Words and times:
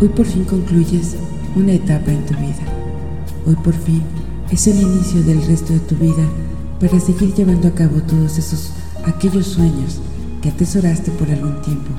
Hoy 0.00 0.08
por 0.10 0.26
fin 0.26 0.44
concluyes 0.44 1.16
una 1.56 1.72
etapa 1.72 2.12
en 2.12 2.24
tu 2.24 2.32
vida. 2.34 2.62
Hoy 3.44 3.56
por 3.56 3.74
fin 3.74 4.00
es 4.48 4.68
el 4.68 4.80
inicio 4.80 5.24
del 5.24 5.44
resto 5.44 5.72
de 5.72 5.80
tu 5.80 5.96
vida 5.96 6.24
para 6.78 7.00
seguir 7.00 7.34
llevando 7.34 7.66
a 7.66 7.74
cabo 7.74 8.00
todos 8.02 8.38
esos 8.38 8.70
aquellos 9.04 9.46
sueños 9.46 10.00
que 10.40 10.50
atesoraste 10.50 11.10
por 11.10 11.28
algún 11.28 11.60
tiempo 11.62 11.90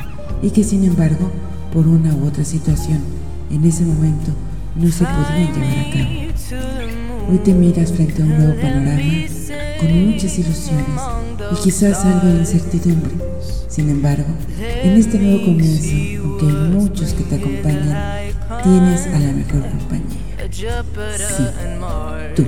y 0.41 0.49
que 0.51 0.63
sin 0.63 0.85
embargo 0.85 1.29
por 1.73 1.87
una 1.87 2.15
u 2.15 2.25
otra 2.25 2.45
situación 2.45 2.99
en 3.51 3.65
ese 3.65 3.83
momento 3.83 4.31
no 4.77 4.89
se 4.89 5.03
podían 5.03 5.53
llevar 5.53 5.79
a 5.79 5.91
cabo. 5.91 7.29
Hoy 7.29 7.37
te 7.39 7.53
miras 7.53 7.91
frente 7.91 8.21
a 8.21 8.25
un 8.25 8.37
nuevo 8.37 8.61
panorama 8.61 9.01
con 9.77 10.05
muchas 10.05 10.39
ilusiones 10.39 11.01
y 11.51 11.63
quizás 11.63 12.05
algo 12.05 12.27
de 12.27 12.39
incertidumbre. 12.39 13.11
Sin 13.67 13.89
embargo, 13.89 14.25
en 14.83 14.97
este 14.97 15.19
nuevo 15.19 15.45
comienzo, 15.45 15.95
aunque 16.23 16.45
hay 16.47 16.69
muchos 16.69 17.13
que 17.13 17.23
te 17.23 17.35
acompañan, 17.35 17.78
tienes 18.63 19.07
a 19.07 19.19
la 19.19 19.31
mejor 19.31 19.61
compañía. 19.69 20.19
Sí, 20.51 21.43
tú. 22.35 22.45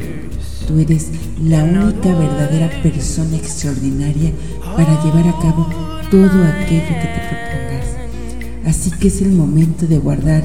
Tú 0.68 0.80
eres 0.80 1.10
la 1.44 1.64
única 1.64 2.16
verdadera 2.16 2.70
persona 2.82 3.36
extraordinaria 3.36 4.32
para 4.76 5.04
llevar 5.04 5.28
a 5.28 5.40
cabo 5.42 5.68
todo 6.10 6.46
aquello 6.46 6.88
que 6.88 7.10
te 7.14 7.22
propongas. 7.30 8.66
Así 8.66 8.92
que 8.92 9.08
es 9.08 9.22
el 9.22 9.32
momento 9.32 9.88
de 9.88 9.98
guardar 9.98 10.44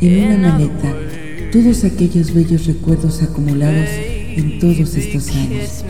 en 0.00 0.32
una 0.32 0.52
maleta 0.52 0.94
todos 1.52 1.84
aquellos 1.84 2.34
bellos 2.34 2.66
recuerdos 2.66 3.22
acumulados 3.22 3.88
en 3.90 4.58
todos 4.58 4.94
estos 4.94 5.28
años. 5.28 5.84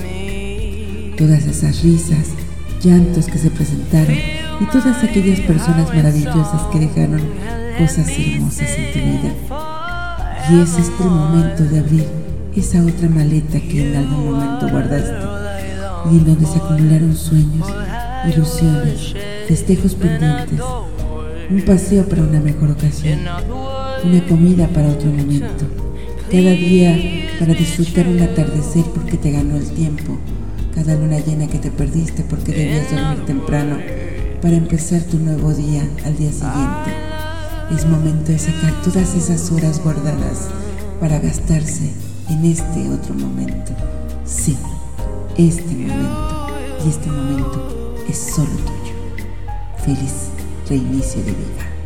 Todas 1.16 1.46
esas 1.46 1.82
risas, 1.82 2.28
llantos 2.82 3.26
que 3.26 3.38
se 3.38 3.50
presentaron 3.50 4.16
y 4.60 4.66
todas 4.72 5.02
aquellas 5.02 5.40
personas 5.40 5.94
maravillosas 5.94 6.62
que 6.72 6.78
dejaron 6.80 7.22
cosas 7.78 8.08
hermosas 8.08 8.70
en 8.76 8.92
tu 8.92 8.98
vida. 8.98 9.34
Y 10.50 10.60
es 10.60 10.78
este 10.78 11.04
momento 11.04 11.64
de 11.64 11.78
abrir 11.78 12.04
esa 12.56 12.84
otra 12.84 13.08
maleta 13.08 13.60
que 13.60 13.88
en 13.88 13.96
algún 13.96 14.32
momento 14.32 14.68
guardaste 14.68 15.38
y 16.10 16.16
en 16.16 16.24
donde 16.24 16.46
se 16.46 16.58
acumularon 16.58 17.16
sueños, 17.16 17.66
ilusiones, 18.32 19.14
festejos 19.46 19.94
pendientes, 19.94 20.58
un 21.50 21.62
paseo 21.62 22.08
para 22.08 22.22
una 22.22 22.40
mejor 22.40 22.70
ocasión, 22.70 23.20
una 24.04 24.26
comida 24.26 24.66
para 24.68 24.88
otro 24.88 25.10
momento, 25.10 25.66
cada 26.30 26.50
día 26.50 26.96
para 27.38 27.54
disfrutar 27.54 28.08
un 28.08 28.20
atardecer 28.20 28.84
porque 28.94 29.16
te 29.16 29.30
ganó 29.30 29.56
el 29.56 29.68
tiempo, 29.70 30.18
cada 30.74 30.94
luna 30.94 31.18
llena 31.20 31.46
que 31.46 31.58
te 31.58 31.70
perdiste 31.70 32.24
porque 32.28 32.52
debías 32.52 32.90
dormir 32.90 33.24
temprano 33.26 33.76
para 34.42 34.56
empezar 34.56 35.02
tu 35.02 35.18
nuevo 35.18 35.52
día 35.52 35.82
al 36.04 36.16
día 36.16 36.32
siguiente. 36.32 37.08
Es 37.70 37.84
momento 37.86 38.32
de 38.32 38.38
sacar 38.38 38.72
todas 38.82 39.14
esas 39.14 39.52
horas 39.52 39.82
guardadas 39.82 40.48
para 41.00 41.18
gastarse 41.18 41.92
en 42.30 42.44
este 42.44 42.88
otro 42.88 43.14
momento. 43.14 43.72
Sí, 44.24 44.56
este 45.36 45.74
momento. 45.74 46.48
Y 46.84 46.88
este 46.88 47.10
momento 47.10 47.94
es 48.08 48.16
solo 48.16 48.48
tuyo. 48.48 48.94
Feliz 49.84 50.30
reinicio 50.68 51.22
de 51.22 51.32
vida. 51.32 51.77